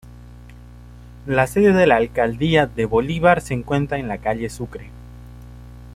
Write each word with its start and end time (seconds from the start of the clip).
La 1.27 1.45
sede 1.45 1.73
de 1.73 1.85
la 1.85 1.97
alcaldía 1.97 2.65
de 2.65 2.85
Bolívar 2.85 3.39
se 3.39 3.53
encuentra 3.53 3.99
en 3.99 4.07
la 4.07 4.17
Calle 4.17 4.49
Sucre. 4.49 4.89